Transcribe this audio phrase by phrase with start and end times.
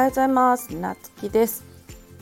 [0.00, 0.74] はようございます。
[0.74, 1.62] なつきです。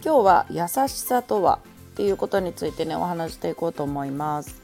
[0.04, 1.60] 今日は優しさとは
[1.92, 4.60] っていうことについてねお話していこうと思います。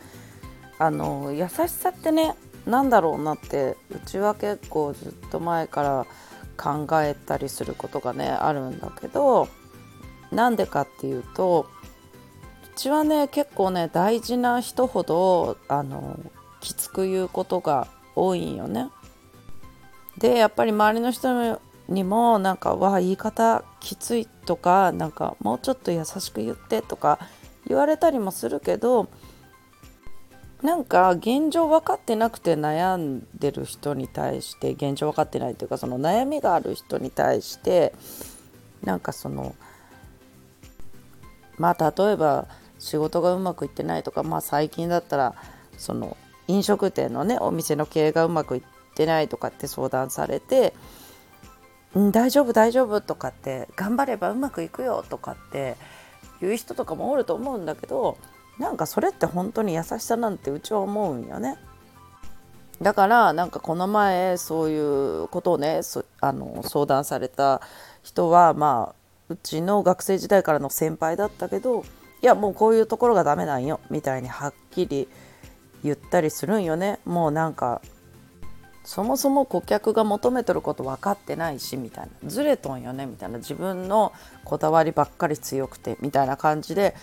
[0.81, 2.35] あの優しさってね
[2.67, 6.07] 何だろうなってうちは結構ずっと前から
[6.57, 9.47] 考えたりすることがねあるんだけど
[10.33, 11.69] なんでかっていうと
[12.75, 16.19] うちはね結構ね大事な人ほどあの
[16.61, 18.89] きつく言うことが多いんよね。
[20.19, 27.19] でやっぱり周りの人にもなんか「わあ言い方きつい」とかなんかもうちょっと優しく言ってとか
[27.67, 29.09] 言われたりもするけど
[30.63, 37.95] なんか現状分かってなくて悩んでる人に対して現状分かってないというかその悩みがある人に対して
[38.83, 39.55] なんかその
[41.59, 45.35] まあ例えば仕事がうまくいってないとかまあ最近だったら
[45.77, 46.17] その
[46.49, 48.63] 飲食店のねお店の経営がうまくいっ
[48.95, 50.73] てないとかって相談されて
[51.95, 55.77] 「うん大丈夫大丈夫」とかって「頑張ればうまくいくよ」とかって
[56.41, 58.17] 言う人とかもおると思うんだけど
[58.59, 61.59] なんかそれって本当に優しさなんてうちは思うんよね。
[62.83, 65.81] だからなんかこの前そういうことをね
[66.21, 67.61] あの相談された
[68.03, 68.95] 人はまあ
[69.29, 71.85] うちの学生時代からの先輩だったけど
[72.21, 75.09] いやもうこういうところがダメなんよみたいにはっきり
[75.85, 77.81] 言ったりするんよねもうなんか
[78.85, 82.31] そもそも顧客が求めてること分かってないしみたいな。
[82.31, 83.39] ずれとんよねみたいな。
[83.39, 84.13] 自分の
[84.45, 86.95] こだわりばっかり強くてみたいな感じで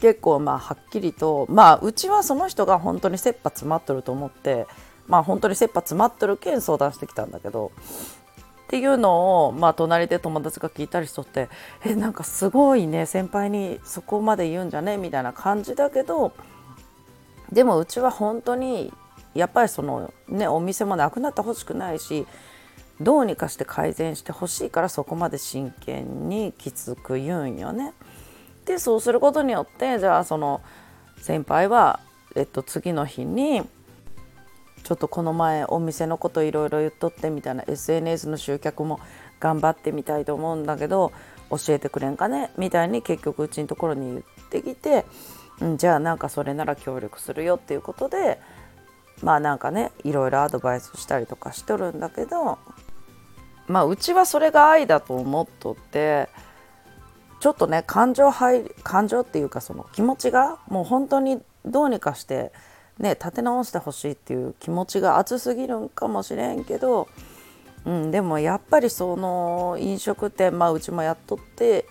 [0.00, 4.66] 結構まあはっきりとまあうちはその人が本当に切羽詰まっとると思って
[5.06, 7.72] まあ本当に切羽詰まっとるけん相談してきたんだけど
[8.68, 11.48] っていうのを、まあ、隣で友達が聞いたりしとって
[11.86, 16.32] えなんかすごいね先輩にそこまで言うんじゃねみたいな感じだけど
[17.50, 18.92] でもうちは本当に
[19.38, 22.26] やっぱりそのねお店もなくなってほしくないし
[23.00, 27.94] どうにかして改善してほしいからそこまで真剣にきつく言うんよね。
[28.64, 30.60] でそうすることによってじゃあその
[31.18, 32.00] 先輩は、
[32.34, 33.62] えっと、次の日に
[34.82, 39.00] ちょっとこの前お店のこといろいろ言っとってみたいな SNS の集客も
[39.40, 41.12] 頑張ってみたいと思うんだけど
[41.50, 42.50] 教えてくれんかね？
[42.58, 45.06] みたいに結局うちのところに言ってきて、
[45.60, 48.40] うん、じゃあなんかそれなら協力するよっていうことで
[49.22, 52.58] まあなんかねいろいろアドバイスしたりとかしとるんだけど
[53.66, 56.28] まあうちはそれが愛だと思っとって。
[57.40, 62.52] ちょっとね感情入感情っていうかその気持ちがもう本当にどうにかして
[62.98, 67.08] ね立て直してほしいっていう気持ちが熱すぎるんかもしれんけど、
[67.84, 71.86] うん、でもやっぱりその飲食店まあうちもやっとって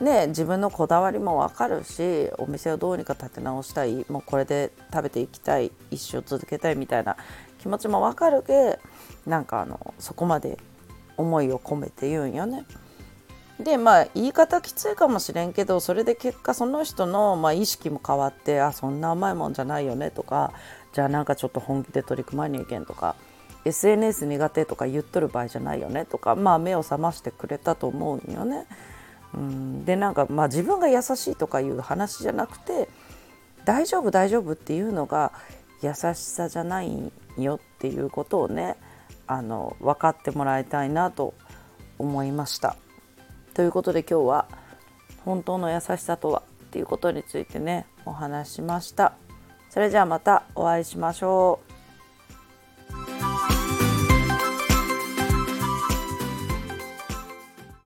[0.00, 7.16] ね自分のこだわりも分かるしお店をどうにか立て直したいもうこれで食べていきたい一生続けたいみたいな
[7.58, 8.78] 気持ちも分かるけ
[9.26, 10.58] なんかあのそこまで
[11.16, 12.64] 思いを込めて言うんよね。
[13.58, 20.54] でまあ言い方きついかもしれんけどそれで結果その人の、まあ、意識も変わってあそんな甘いもんじゃないよねとか
[20.94, 23.16] じゃあなんかちょっと本気で取り組まにいけんとか
[23.66, 28.66] SNS 苦手とか言っとる場合じゃないよねとかまあ目を覚ましてくれたと思うんよね。
[29.34, 32.88] うんでなんかまあ自分が優しいとかいう話じゃなくて
[33.64, 35.32] 大丈夫大丈夫っていうのが
[35.82, 38.76] 優しさじゃないよっていうことをね
[39.26, 41.34] あの分かってもらいたいなと
[41.98, 42.76] 思いました。
[43.54, 44.46] ということで今日は
[45.24, 49.14] 本当の優しさとはっていうことについてねお話しました。
[49.68, 51.79] それじゃあまたお会いしましょう。